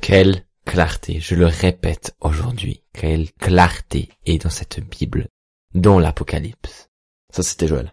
Quelle 0.00 0.44
clarté, 0.64 1.20
je 1.20 1.34
le 1.34 1.46
répète 1.46 2.14
aujourd'hui, 2.20 2.82
quelle 2.92 3.30
clarté 3.32 4.08
est 4.24 4.42
dans 4.42 4.50
cette 4.50 4.80
Bible, 4.80 5.28
dans 5.74 5.98
l'Apocalypse. 5.98 6.88
Ça 7.32 7.42
c'était 7.42 7.68
Joël. 7.68 7.92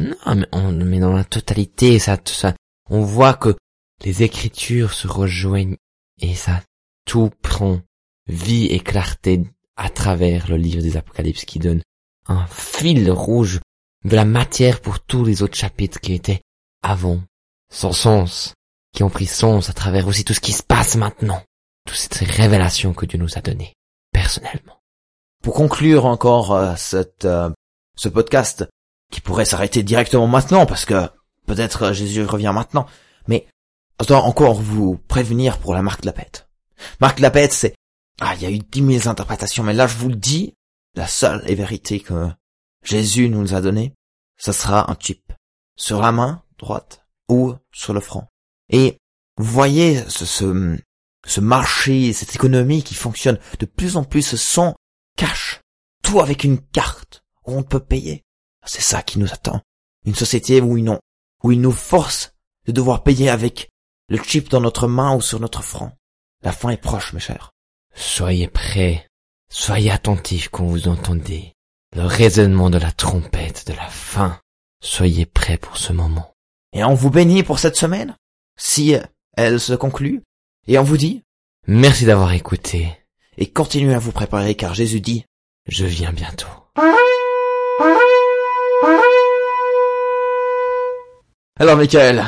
Non, 0.00 0.34
mais, 0.34 0.46
on, 0.52 0.72
met 0.72 1.00
dans 1.00 1.12
la 1.12 1.24
totalité, 1.24 1.98
ça, 1.98 2.18
ça, 2.24 2.54
on 2.90 3.00
voit 3.00 3.34
que 3.34 3.56
les 4.04 4.22
Écritures 4.22 4.92
se 4.92 5.08
rejoignent 5.08 5.76
et 6.20 6.34
ça 6.34 6.62
tout 7.04 7.30
prend 7.42 7.80
vie 8.26 8.66
et 8.66 8.80
clarté 8.80 9.42
à 9.76 9.88
travers 9.90 10.48
le 10.48 10.56
livre 10.56 10.82
des 10.82 10.96
Apocalypses 10.96 11.44
qui 11.44 11.58
donne 11.58 11.82
un 12.26 12.46
fil 12.46 13.10
rouge 13.10 13.60
de 14.04 14.16
la 14.16 14.24
matière 14.24 14.80
pour 14.80 15.00
tous 15.00 15.24
les 15.24 15.42
autres 15.42 15.56
chapitres 15.56 16.00
qui 16.00 16.12
étaient 16.14 16.42
avant, 16.82 17.20
sans 17.70 17.92
sens, 17.92 18.54
qui 18.92 19.02
ont 19.02 19.10
pris 19.10 19.26
sens 19.26 19.70
à 19.70 19.72
travers 19.72 20.06
aussi 20.06 20.24
tout 20.24 20.34
ce 20.34 20.40
qui 20.40 20.52
se 20.52 20.62
passe 20.62 20.96
maintenant. 20.96 21.42
Toutes 21.86 21.96
ces 21.96 22.24
révélations 22.24 22.94
que 22.94 23.06
Dieu 23.06 23.18
nous 23.18 23.38
a 23.38 23.40
données, 23.40 23.74
personnellement. 24.12 24.80
pour 25.42 25.54
conclure 25.54 26.06
encore 26.06 26.52
euh, 26.52 26.74
cette, 26.76 27.24
euh, 27.24 27.50
ce 27.94 28.08
podcast, 28.08 28.66
qui 29.10 29.20
pourrait 29.20 29.44
s'arrêter 29.44 29.82
directement 29.82 30.26
maintenant, 30.26 30.66
parce 30.66 30.84
que 30.84 31.08
peut-être 31.46 31.84
euh, 31.84 31.92
Jésus 31.92 32.24
revient 32.24 32.52
maintenant, 32.54 32.86
mais 33.28 33.46
je 34.06 34.12
encore 34.12 34.54
vous 34.54 34.98
prévenir 35.08 35.58
pour 35.58 35.74
la 35.74 35.82
marque 35.82 36.02
de 36.02 36.06
la 36.06 36.12
bête. 36.12 36.48
Marque 37.00 37.18
de 37.18 37.22
la 37.22 37.30
bête, 37.30 37.52
c'est... 37.52 37.74
Ah, 38.20 38.34
il 38.34 38.42
y 38.42 38.46
a 38.46 38.50
eu 38.50 38.58
dix 38.58 38.82
mille 38.82 39.08
interprétations, 39.08 39.62
mais 39.62 39.74
là 39.74 39.86
je 39.86 39.96
vous 39.96 40.08
le 40.08 40.16
dis, 40.16 40.54
la 40.94 41.06
seule 41.06 41.42
et 41.46 41.54
vérité 41.54 42.00
que 42.00 42.28
Jésus 42.82 43.28
nous 43.28 43.54
a 43.54 43.60
donnée, 43.60 43.94
ce 44.38 44.52
sera 44.52 44.90
un 44.90 44.96
chip. 44.98 45.32
Sur 45.76 46.00
la 46.00 46.12
main 46.12 46.42
droite 46.58 47.04
ou 47.28 47.54
sur 47.72 47.92
le 47.92 48.00
front. 48.00 48.26
Et 48.70 48.96
vous 49.36 49.44
voyez 49.44 50.02
ce, 50.08 50.24
ce, 50.24 50.78
ce 51.26 51.40
marché, 51.40 52.12
cette 52.14 52.34
économie 52.34 52.82
qui 52.82 52.94
fonctionne 52.94 53.38
de 53.58 53.66
plus 53.66 53.96
en 53.96 54.04
plus 54.04 54.36
sans 54.36 54.74
cash. 55.16 55.60
Tout 56.02 56.20
avec 56.20 56.44
une 56.44 56.58
carte 56.58 57.22
où 57.44 57.52
on 57.52 57.62
peut 57.62 57.80
payer. 57.80 58.24
C'est 58.66 58.82
ça 58.82 59.02
qui 59.02 59.18
nous 59.18 59.32
attend. 59.32 59.60
Une 60.04 60.14
société 60.14 60.60
où 60.60 60.76
ils, 60.76 60.98
où 61.42 61.52
ils 61.52 61.60
nous 61.60 61.72
forcent 61.72 62.32
de 62.66 62.72
devoir 62.72 63.02
payer 63.02 63.30
avec 63.30 63.70
le 64.08 64.22
chip 64.22 64.48
dans 64.48 64.60
notre 64.60 64.88
main 64.88 65.14
ou 65.14 65.20
sur 65.20 65.40
notre 65.40 65.62
front. 65.62 65.92
La 66.42 66.52
fin 66.52 66.70
est 66.70 66.76
proche, 66.76 67.12
mes 67.12 67.20
chers. 67.20 67.52
Soyez 67.94 68.48
prêts. 68.48 69.06
Soyez 69.48 69.90
attentifs 69.90 70.48
quand 70.48 70.64
vous 70.64 70.88
entendez 70.88 71.52
le 71.94 72.04
résonnement 72.04 72.68
de 72.68 72.78
la 72.78 72.92
trompette 72.92 73.66
de 73.66 73.72
la 73.72 73.88
fin. 73.88 74.38
Soyez 74.82 75.24
prêts 75.24 75.56
pour 75.56 75.78
ce 75.78 75.92
moment. 75.92 76.34
Et 76.72 76.84
on 76.84 76.94
vous 76.94 77.10
bénit 77.10 77.42
pour 77.42 77.58
cette 77.58 77.76
semaine, 77.76 78.14
si 78.58 78.94
elle 79.36 79.60
se 79.60 79.72
conclut, 79.72 80.22
et 80.68 80.78
on 80.78 80.82
vous 80.82 80.98
dit? 80.98 81.22
Merci 81.66 82.04
d'avoir 82.04 82.32
écouté. 82.32 82.92
Et 83.38 83.46
continuez 83.46 83.94
à 83.94 83.98
vous 83.98 84.12
préparer 84.12 84.54
car 84.54 84.74
Jésus 84.74 85.00
dit 85.00 85.24
Je 85.66 85.86
viens 85.86 86.12
bientôt. 86.12 86.48
Alors 91.58 91.76
Michael, 91.76 92.22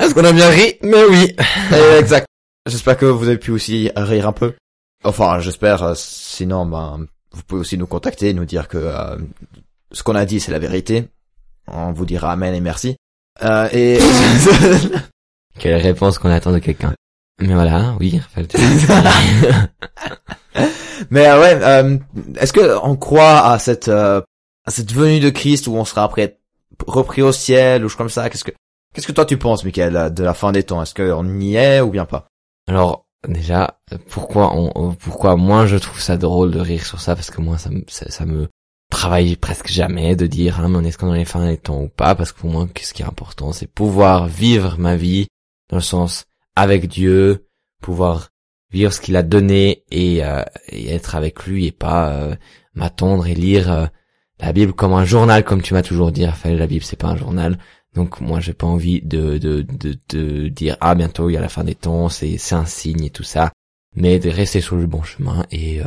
est-ce 0.00 0.14
qu'on 0.14 0.24
a 0.24 0.32
bien 0.32 0.48
ri? 0.48 0.74
Mais 0.82 1.04
oui. 1.04 1.36
exact. 1.98 2.26
J'espère 2.66 2.96
que 2.96 3.04
vous 3.06 3.28
avez 3.28 3.36
pu 3.38 3.50
aussi 3.50 3.90
rire 3.94 4.26
un 4.28 4.32
peu. 4.32 4.54
Enfin, 5.04 5.38
j'espère. 5.40 5.82
euh, 5.82 5.92
Sinon, 5.94 6.64
ben, 6.64 7.06
vous 7.32 7.42
pouvez 7.42 7.60
aussi 7.60 7.76
nous 7.76 7.86
contacter, 7.86 8.32
nous 8.32 8.46
dire 8.46 8.68
que 8.68 8.78
euh, 8.78 9.18
ce 9.92 10.02
qu'on 10.02 10.14
a 10.14 10.24
dit 10.24 10.40
c'est 10.40 10.52
la 10.52 10.58
vérité. 10.58 11.08
On 11.66 11.92
vous 11.92 12.06
dira 12.06 12.32
amen 12.32 12.54
et 12.54 12.60
merci. 12.60 12.96
Euh, 13.42 13.68
et 13.72 13.98
Quelle 15.58 15.80
réponse 15.80 16.18
qu'on 16.18 16.30
attend 16.30 16.52
de 16.52 16.58
quelqu'un. 16.58 16.94
Mais 17.40 17.52
voilà, 17.54 17.96
oui, 17.98 18.20
mais 21.10 21.26
euh, 21.26 21.40
ouais, 21.40 21.58
euh, 21.62 21.98
est-ce 22.38 22.52
que 22.52 22.78
on 22.84 22.96
croit 22.96 23.50
à 23.50 23.58
cette 23.58 23.88
euh, 23.88 24.20
à 24.64 24.70
cette 24.70 24.92
venue 24.92 25.18
de 25.18 25.30
Christ 25.30 25.66
où 25.66 25.74
on 25.74 25.84
sera 25.84 26.04
après 26.04 26.38
repris 26.86 27.22
au 27.22 27.32
ciel 27.32 27.84
ou 27.84 27.88
chose 27.88 27.96
comme 27.96 28.08
ça 28.08 28.28
Qu'est-ce 28.30 28.44
que 28.44 28.52
qu'est-ce 28.94 29.06
que 29.06 29.12
toi 29.12 29.26
tu 29.26 29.38
penses, 29.38 29.64
Michael, 29.64 30.12
de 30.12 30.22
la 30.22 30.34
fin 30.34 30.52
des 30.52 30.62
temps? 30.62 30.82
Est-ce 30.82 30.94
qu'on 30.94 31.40
y 31.40 31.56
est 31.56 31.80
ou 31.80 31.90
bien 31.90 32.04
pas? 32.04 32.26
Alors, 32.68 33.06
déjà, 33.28 33.78
pourquoi 34.08 34.54
on, 34.54 34.94
pourquoi 34.94 35.36
moi 35.36 35.66
je 35.66 35.76
trouve 35.76 36.00
ça 36.00 36.16
drôle 36.16 36.50
de 36.50 36.60
rire 36.60 36.84
sur 36.86 37.00
ça? 37.00 37.14
Parce 37.14 37.30
que 37.30 37.40
moi 37.40 37.58
ça 37.58 37.70
me, 37.70 37.82
ça, 37.88 38.26
me 38.26 38.48
travaille 38.90 39.36
presque 39.36 39.68
jamais 39.68 40.16
de 40.16 40.26
dire 40.26 40.60
ah 40.60 40.68
mais 40.68 40.78
on 40.78 40.84
est-ce 40.84 40.98
qu'on 40.98 41.08
est 41.08 41.10
dans 41.10 41.14
les 41.16 41.24
fins 41.24 41.46
des 41.46 41.56
temps 41.56 41.82
ou 41.82 41.88
pas? 41.88 42.14
Parce 42.14 42.32
que 42.32 42.40
pour 42.40 42.50
moi 42.50 42.68
qu'est-ce 42.72 42.94
qui 42.94 43.02
est 43.02 43.06
important 43.06 43.52
c'est 43.52 43.66
pouvoir 43.66 44.26
vivre 44.26 44.76
ma 44.78 44.96
vie 44.96 45.26
dans 45.70 45.76
le 45.76 45.82
sens 45.82 46.24
avec 46.56 46.88
Dieu 46.88 47.46
pouvoir 47.82 48.30
vivre 48.70 48.92
ce 48.92 49.00
qu'il 49.00 49.16
a 49.16 49.22
donné 49.22 49.84
et, 49.90 50.24
euh, 50.24 50.42
et 50.68 50.90
être 50.90 51.14
avec 51.14 51.46
lui 51.46 51.66
et 51.66 51.72
pas 51.72 52.10
euh, 52.10 52.34
m'attendre 52.74 53.26
et 53.26 53.34
lire 53.34 53.70
euh, 53.70 53.86
la 54.40 54.52
Bible 54.52 54.72
comme 54.72 54.92
un 54.92 55.04
journal 55.04 55.44
comme 55.44 55.62
tu 55.62 55.74
m'as 55.74 55.82
toujours 55.82 56.12
dit 56.12 56.26
Raphaël 56.26 56.58
la 56.58 56.66
Bible 56.66 56.84
c'est 56.84 56.98
pas 56.98 57.08
un 57.08 57.16
journal 57.16 57.58
donc 57.94 58.20
moi 58.20 58.40
j'ai 58.40 58.54
pas 58.54 58.66
envie 58.66 59.00
de, 59.02 59.38
de, 59.38 60.48
dire 60.48 60.76
ah 60.80 60.94
bientôt 60.94 61.30
il 61.30 61.34
y 61.34 61.36
a 61.36 61.40
la 61.40 61.48
fin 61.48 61.64
des 61.64 61.76
temps, 61.76 62.08
c'est 62.08 62.38
c'est 62.38 62.56
un 62.56 62.66
signe 62.66 63.04
et 63.04 63.10
tout 63.10 63.22
ça, 63.22 63.52
mais 63.94 64.18
de 64.18 64.30
rester 64.30 64.60
sur 64.60 64.76
le 64.76 64.86
bon 64.86 65.02
chemin 65.02 65.46
et 65.52 65.80
euh, 65.80 65.84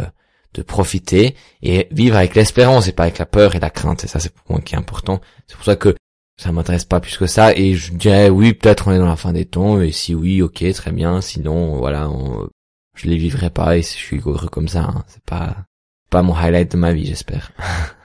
de 0.53 0.61
profiter 0.61 1.35
et 1.61 1.87
vivre 1.91 2.15
avec 2.15 2.35
l'espérance 2.35 2.87
et 2.87 2.93
pas 2.93 3.03
avec 3.03 3.17
la 3.17 3.25
peur 3.25 3.55
et 3.55 3.59
la 3.59 3.69
crainte. 3.69 4.05
Et 4.05 4.07
ça 4.07 4.19
c'est 4.19 4.33
pour 4.33 4.49
moi 4.49 4.61
qui 4.61 4.75
est 4.75 4.77
important. 4.77 5.19
C'est 5.47 5.57
pour 5.57 5.65
ça 5.65 5.75
que 5.75 5.95
ça 6.37 6.51
m'intéresse 6.53 6.85
pas 6.85 7.01
plus 7.01 7.17
que 7.17 7.27
ça 7.27 7.53
et 7.53 7.75
je 7.75 7.93
dirais 7.93 8.29
oui 8.29 8.53
peut-être 8.53 8.87
on 8.87 8.93
est 8.93 8.99
dans 8.99 9.05
la 9.07 9.15
fin 9.17 9.33
des 9.33 9.45
temps 9.45 9.81
et 9.81 9.91
si 9.91 10.15
oui 10.15 10.41
ok 10.41 10.63
très 10.73 10.91
bien 10.91 11.19
sinon 11.19 11.77
voilà 11.77 12.09
on, 12.09 12.47
je 12.95 13.07
les 13.09 13.17
vivrai 13.17 13.49
pas 13.49 13.75
et 13.77 13.81
je 13.81 13.87
suis 13.87 14.21
heureux 14.25 14.47
comme 14.49 14.67
ça. 14.67 14.83
hein. 14.83 15.03
C'est 15.07 15.23
pas 15.23 15.65
pas 16.09 16.21
mon 16.21 16.35
highlight 16.35 16.71
de 16.71 16.77
ma 16.77 16.93
vie 16.93 17.05
j'espère. 17.05 17.51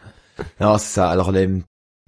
Non, 0.60 0.78
c'est 0.78 0.94
ça. 0.94 1.10
Alors, 1.10 1.32
les, 1.32 1.48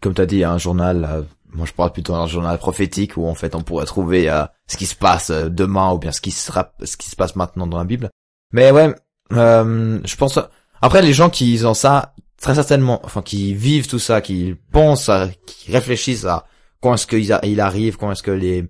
comme 0.03 0.15
tu 0.15 0.21
as 0.21 0.27
dit, 0.27 0.45
un 0.45 0.59
journal, 0.59 1.05
euh, 1.11 1.23
moi 1.53 1.67
je 1.67 1.73
parle 1.73 1.93
plutôt 1.93 2.13
d'un 2.15 2.27
journal 2.27 2.59
prophétique 2.59 3.17
où 3.17 3.27
en 3.27 3.35
fait 3.35 3.55
on 3.55 3.63
pourrait 3.63 3.85
trouver 3.87 4.29
euh, 4.29 4.45
ce 4.67 4.77
qui 4.77 4.87
se 4.87 4.95
passe 4.97 5.31
euh, 5.31 5.49
demain 5.49 5.93
ou 5.93 5.99
bien 5.99 6.13
ce 6.13 6.21
qui 6.21 6.31
sera, 6.31 6.73
ce 6.83 6.97
qui 6.97 7.09
se 7.09 7.17
passe 7.17 7.37
maintenant 7.37 7.67
dans 7.67 7.79
la 7.79 7.85
Bible. 7.85 8.11
Mais 8.53 8.71
ouais, 8.71 8.95
euh, 9.33 10.01
je 10.05 10.17
pense. 10.17 10.39
Après, 10.83 11.03
les 11.03 11.13
gens 11.13 11.31
qui 11.31 11.61
ont 11.65 11.75
ça, 11.75 12.15
très 12.41 12.55
certainement, 12.57 13.01
enfin 13.05 13.23
qui 13.23 13.55
vivent 13.55 13.89
tout 13.89 13.99
ça, 13.99 14.21
qui 14.21 14.55
pensent, 14.73 15.09
à- 15.09 15.29
qui 15.47 15.73
réfléchissent 15.73 16.25
à 16.27 16.47
quand 16.81 16.95
est-ce 16.95 17.07
qu'il 17.07 17.61
arrive, 17.61 17.97
quand 17.97 18.11
est-ce 18.13 18.23
que 18.23 18.31
les 18.31 18.69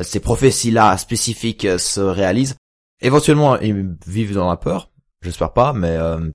ces 0.00 0.20
prophéties-là 0.20 0.96
spécifiques 0.96 1.66
euh, 1.66 1.76
se 1.78 2.00
réalisent. 2.00 2.56
Éventuellement, 3.02 3.58
ils 3.60 3.94
vivent 4.06 4.34
dans 4.34 4.48
la 4.48 4.56
peur. 4.56 4.90
J'espère 5.22 5.52
pas, 5.52 5.72
mais 5.74 5.96
euh, 5.96 6.30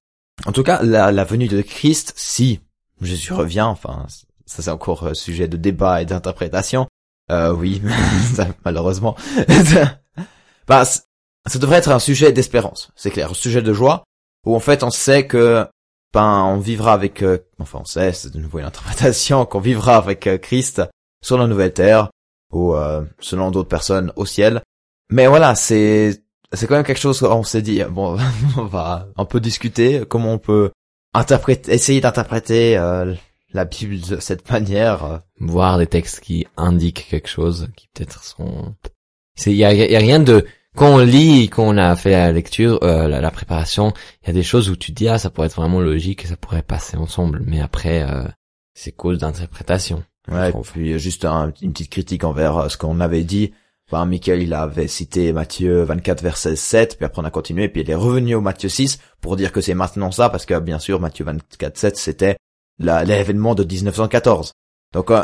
en 0.45 0.51
tout 0.51 0.63
cas, 0.63 0.81
la, 0.83 1.11
la 1.11 1.23
venue 1.23 1.47
de 1.47 1.61
Christ, 1.61 2.13
si 2.15 2.59
Jésus 3.01 3.33
revient, 3.33 3.61
enfin, 3.61 4.05
ça 4.45 4.61
c'est 4.61 4.71
encore 4.71 5.07
euh, 5.07 5.13
sujet 5.13 5.47
de 5.47 5.57
débat 5.57 6.01
et 6.01 6.05
d'interprétation. 6.05 6.87
Euh, 7.31 7.53
oui, 7.53 7.81
malheureusement. 8.65 9.15
bah, 10.67 10.85
ça 11.47 11.59
devrait 11.59 11.77
être 11.77 11.91
un 11.91 11.99
sujet 11.99 12.31
d'espérance, 12.31 12.91
c'est 12.95 13.11
clair, 13.11 13.31
un 13.31 13.33
sujet 13.33 13.61
de 13.61 13.73
joie, 13.73 14.03
où 14.45 14.55
en 14.55 14.59
fait 14.59 14.83
on 14.83 14.89
sait 14.89 15.25
que, 15.25 15.65
ben, 16.13 16.43
on 16.43 16.57
vivra 16.57 16.93
avec, 16.93 17.23
euh, 17.23 17.39
enfin 17.59 17.79
on 17.81 17.85
sait, 17.85 18.13
c'est 18.13 18.33
de 18.33 18.39
nouveau 18.39 18.59
une 18.59 18.65
interprétation, 18.65 19.45
qu'on 19.49 19.59
vivra 19.59 19.97
avec 19.97 20.27
euh, 20.27 20.37
Christ 20.37 20.81
sur 21.23 21.37
la 21.37 21.47
nouvelle 21.47 21.73
terre, 21.73 22.09
ou 22.51 22.75
euh, 22.75 23.03
selon 23.19 23.51
d'autres 23.51 23.69
personnes 23.69 24.11
au 24.15 24.25
ciel. 24.25 24.61
Mais 25.09 25.27
voilà, 25.27 25.55
c'est 25.55 26.23
c'est 26.53 26.65
quand 26.65 26.75
même 26.75 26.85
quelque 26.85 26.99
chose 26.99 27.19
qu'on 27.19 27.43
s'est 27.43 27.61
dit, 27.61 27.83
bon, 27.83 28.17
on 28.57 28.65
va 28.65 29.07
un 29.17 29.25
peu 29.25 29.39
discuter 29.39 30.03
comment 30.07 30.33
on 30.33 30.39
peut 30.39 30.71
interpréter, 31.17 31.73
essayer 31.73 32.01
d'interpréter 32.01 32.77
euh, 32.77 33.13
la 33.53 33.65
Bible 33.65 33.99
de 33.99 34.19
cette 34.19 34.49
manière. 34.49 35.03
euh. 35.05 35.17
voir 35.39 35.77
des 35.77 35.87
textes 35.87 36.19
qui 36.21 36.47
indiquent 36.57 37.07
quelque 37.09 37.29
chose, 37.29 37.69
qui 37.75 37.87
peut-être 37.93 38.23
sont... 38.23 38.75
C'est, 39.35 39.51
il 39.51 39.57
y 39.57 39.65
a, 39.65 39.73
y 39.73 39.95
a 39.95 39.99
rien 39.99 40.19
de, 40.19 40.45
quand 40.75 40.95
on 40.95 40.97
lit, 40.99 41.49
quand 41.49 41.63
on 41.63 41.77
a 41.77 41.95
fait 41.95 42.11
la 42.11 42.31
lecture, 42.31 42.79
euh, 42.83 43.07
la, 43.07 43.21
la 43.21 43.31
préparation, 43.31 43.93
il 44.23 44.27
y 44.27 44.29
a 44.31 44.33
des 44.33 44.43
choses 44.43 44.69
où 44.69 44.75
tu 44.75 44.91
te 44.93 44.97
dis, 44.97 45.07
ah, 45.07 45.17
ça 45.19 45.29
pourrait 45.29 45.47
être 45.47 45.55
vraiment 45.55 45.79
logique 45.79 46.23
et 46.23 46.27
ça 46.27 46.37
pourrait 46.37 46.63
passer 46.63 46.97
ensemble. 46.97 47.41
Mais 47.45 47.61
après, 47.61 48.01
euh, 48.03 48.23
c'est 48.73 48.91
cause 48.91 49.19
d'interprétation. 49.19 50.03
Ouais, 50.29 50.49
et 50.49 50.53
Je 50.53 50.71
puis 50.71 50.93
euh, 50.93 50.97
juste 50.97 51.23
un- 51.25 51.53
une 51.61 51.71
petite 51.71 51.89
critique 51.91 52.23
envers 52.23 52.57
euh, 52.57 52.69
ce 52.69 52.77
qu'on 52.77 52.99
avait 52.99 53.23
dit. 53.23 53.53
Enfin, 53.89 54.05
Michael, 54.05 54.41
il 54.41 54.53
avait 54.53 54.87
cité 54.87 55.31
Matthieu 55.31 55.83
24 55.83 56.21
verset 56.21 56.55
7, 56.57 56.97
puis 56.97 57.05
après 57.05 57.21
on 57.21 57.25
a 57.25 57.31
continué, 57.31 57.69
puis 57.69 57.81
il 57.81 57.89
est 57.89 57.95
revenu 57.95 58.35
au 58.35 58.41
Matthieu 58.41 58.67
6 58.67 58.99
pour 59.21 59.37
dire 59.37 59.53
que 59.53 59.61
c'est 59.61 59.75
maintenant 59.75 60.11
ça, 60.11 60.29
parce 60.29 60.45
que 60.45 60.59
bien 60.59 60.77
sûr, 60.77 60.99
Matthieu 60.99 61.23
24 61.23 61.77
7, 61.77 61.97
c'était 61.97 62.37
l'événement 62.79 63.55
de 63.55 63.63
1914. 63.63 64.51
Donc, 64.93 65.11
euh, 65.11 65.23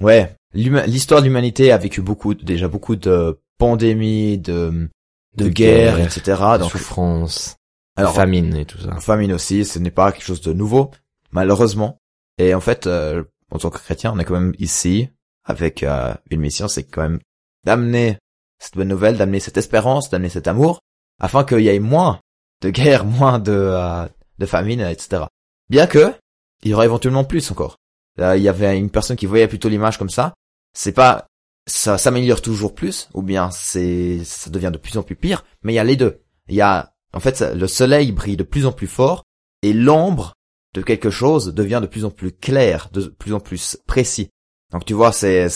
ouais, 0.00 0.34
l'histoire 0.52 1.20
de 1.20 1.26
l'humanité 1.26 1.70
a 1.70 1.78
vécu 1.78 2.02
beaucoup, 2.02 2.34
déjà 2.34 2.66
beaucoup 2.66 2.96
de 2.96 3.38
pandémies, 3.58 4.38
de, 4.38 4.88
de, 5.36 5.44
De 5.44 5.48
guerres, 5.48 5.96
guerre, 5.96 6.06
etc. 6.06 6.42
Donc, 6.58 6.72
Souffrance, 6.72 7.56
alors, 7.96 8.14
famine 8.14 8.56
et 8.56 8.64
tout 8.64 8.78
ça. 8.78 8.96
famine 8.96 9.32
aussi, 9.32 9.64
ce 9.64 9.78
n'est 9.78 9.90
pas 9.90 10.10
quelque 10.12 10.24
chose 10.24 10.40
de 10.40 10.52
nouveau, 10.52 10.90
malheureusement. 11.30 11.98
Et 12.38 12.54
en 12.54 12.60
fait, 12.60 12.86
euh, 12.86 13.22
en 13.50 13.58
tant 13.58 13.70
que 13.70 13.78
chrétien, 13.78 14.12
on 14.14 14.18
est 14.18 14.24
quand 14.24 14.34
même 14.34 14.54
ici 14.58 15.08
avec 15.44 15.82
euh, 15.82 16.14
une 16.30 16.40
mission, 16.40 16.68
c'est 16.68 16.84
quand 16.84 17.02
même 17.02 17.20
d'amener 17.64 18.18
cette 18.58 18.76
bonne 18.76 18.88
nouvelle, 18.88 19.16
d'amener 19.16 19.40
cette 19.40 19.56
espérance, 19.56 20.10
d'amener 20.10 20.28
cet 20.28 20.48
amour, 20.48 20.80
afin 21.20 21.44
qu'il 21.44 21.60
y 21.60 21.68
ait 21.68 21.78
moins 21.78 22.20
de 22.60 22.70
guerre, 22.70 23.04
moins 23.06 23.38
de, 23.38 23.52
euh, 23.52 24.06
de 24.38 24.46
famine, 24.46 24.80
etc. 24.80 25.24
Bien 25.68 25.86
que, 25.86 26.14
il 26.62 26.70
y 26.70 26.74
aura 26.74 26.84
éventuellement 26.84 27.24
plus 27.24 27.50
encore. 27.50 27.76
Là, 28.16 28.36
il 28.36 28.42
y 28.42 28.48
avait 28.48 28.78
une 28.78 28.90
personne 28.90 29.16
qui 29.16 29.26
voyait 29.26 29.48
plutôt 29.48 29.68
l'image 29.68 29.98
comme 29.98 30.10
ça. 30.10 30.34
C'est 30.74 30.92
pas, 30.92 31.26
ça 31.66 31.98
s'améliore 31.98 32.42
toujours 32.42 32.74
plus, 32.74 33.08
ou 33.14 33.22
bien 33.22 33.50
c'est, 33.50 34.22
ça 34.24 34.50
devient 34.50 34.70
de 34.72 34.78
plus 34.78 34.96
en 34.96 35.02
plus 35.02 35.16
pire, 35.16 35.44
mais 35.62 35.72
il 35.72 35.76
y 35.76 35.80
a 35.80 35.84
les 35.84 35.96
deux. 35.96 36.20
Il 36.48 36.54
y 36.54 36.60
a, 36.60 36.92
en 37.12 37.20
fait, 37.20 37.40
le 37.40 37.66
soleil 37.66 38.12
brille 38.12 38.36
de 38.36 38.42
plus 38.42 38.66
en 38.66 38.72
plus 38.72 38.86
fort, 38.86 39.24
et 39.62 39.72
l'ombre 39.72 40.34
de 40.74 40.82
quelque 40.82 41.10
chose 41.10 41.54
devient 41.54 41.80
de 41.82 41.86
plus 41.86 42.04
en 42.04 42.10
plus 42.10 42.32
clair, 42.32 42.88
de 42.92 43.06
plus 43.06 43.32
en 43.34 43.40
plus 43.40 43.76
précis. 43.86 44.30
Donc 44.72 44.84
tu 44.84 44.94
vois, 44.94 45.12
c'est, 45.12 45.48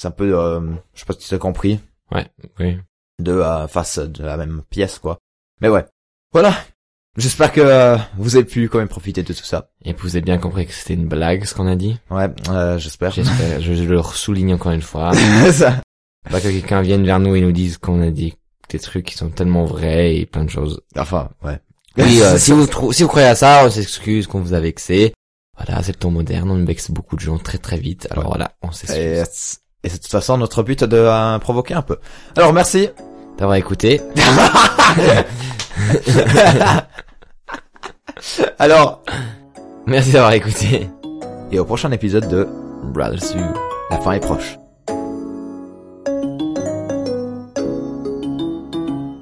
c'est 0.00 0.08
un 0.08 0.12
peu, 0.12 0.34
euh, 0.38 0.60
je 0.94 1.00
sais 1.00 1.04
pas 1.04 1.12
si 1.18 1.28
tu 1.28 1.34
as 1.34 1.38
compris, 1.38 1.78
Oui. 2.10 2.78
de 3.18 3.32
euh, 3.32 3.68
face 3.68 3.98
de 3.98 4.24
la 4.24 4.38
même 4.38 4.62
pièce, 4.70 4.98
quoi. 4.98 5.18
Mais 5.60 5.68
ouais. 5.68 5.84
Voilà. 6.32 6.54
j'espère 7.18 7.52
que 7.52 7.60
euh, 7.60 7.98
vous 8.16 8.36
avez 8.36 8.46
pu 8.46 8.70
quand 8.70 8.78
même 8.78 8.88
profiter 8.88 9.22
de 9.22 9.32
tout 9.34 9.44
ça. 9.44 9.68
Et 9.84 9.92
vous 9.92 10.16
avez 10.16 10.22
bien 10.22 10.38
compris 10.38 10.66
que 10.66 10.72
c'était 10.72 10.94
une 10.94 11.06
blague, 11.06 11.44
ce 11.44 11.54
qu'on 11.54 11.66
a 11.66 11.76
dit? 11.76 11.98
Ouais, 12.10 12.28
euh, 12.48 12.78
j'espère. 12.78 13.10
J'espère, 13.10 13.60
je, 13.60 13.74
je 13.74 13.84
le 13.84 14.02
souligne 14.02 14.54
encore 14.54 14.72
une 14.72 14.80
fois. 14.80 15.12
Ça. 15.52 15.82
Pas 16.30 16.40
que 16.40 16.48
quelqu'un 16.48 16.80
vienne 16.80 17.04
vers 17.04 17.18
nous 17.20 17.34
et 17.36 17.42
nous 17.42 17.52
dise 17.52 17.76
qu'on 17.76 18.00
a 18.00 18.10
dit 18.10 18.34
des 18.70 18.78
trucs 18.78 19.04
qui 19.04 19.16
sont 19.18 19.28
tellement 19.28 19.64
vrais 19.66 20.16
et 20.16 20.24
plein 20.26 20.44
de 20.44 20.50
choses. 20.50 20.80
Enfin, 20.96 21.28
ouais. 21.42 21.58
Oui, 21.98 22.22
euh, 22.22 22.38
si 22.38 22.52
vous 22.52 22.66
si 22.92 23.02
vous 23.02 23.08
croyez 23.08 23.26
à 23.28 23.34
ça, 23.34 23.64
on 23.66 23.70
s'excuse 23.70 24.26
qu'on 24.26 24.40
vous 24.40 24.54
a 24.54 24.60
vexé. 24.60 25.12
Voilà, 25.58 25.82
c'est 25.82 25.92
le 25.92 25.98
temps 25.98 26.10
moderne, 26.10 26.50
on 26.50 26.64
vexe 26.64 26.90
beaucoup 26.90 27.16
de 27.16 27.20
gens 27.20 27.36
très 27.36 27.58
très 27.58 27.76
vite. 27.76 28.06
Alors 28.10 28.24
Ouais. 28.24 28.30
voilà, 28.30 28.52
on 28.62 28.72
s'excuse 28.72 28.98
Et, 28.98 29.24
et 29.82 29.88
c'est 29.88 29.96
de 29.98 30.02
toute 30.02 30.10
façon 30.10 30.36
notre 30.38 30.62
but 30.62 30.84
de 30.84 30.96
euh, 30.96 31.38
provoquer 31.38 31.74
un 31.74 31.82
peu. 31.82 31.98
Alors 32.36 32.52
merci. 32.52 32.88
d'avoir 33.38 33.56
écouté. 33.56 34.00
Alors, 38.58 39.02
Merci 39.86 40.12
d'avoir 40.12 40.32
écouté. 40.32 40.88
et 41.50 41.58
au 41.58 41.64
prochain 41.64 41.90
épisode 41.90 42.28
de 42.28 42.46
Brothers 42.84 43.34
You. 43.34 43.44
La 43.90 43.98
fin 43.98 44.12
est 44.12 44.20
proche. 44.20 44.58